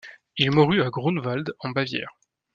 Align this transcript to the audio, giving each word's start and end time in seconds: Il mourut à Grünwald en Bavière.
Il 0.35 0.49
mourut 0.49 0.81
à 0.81 0.89
Grünwald 0.89 1.53
en 1.59 1.69
Bavière. 1.69 2.17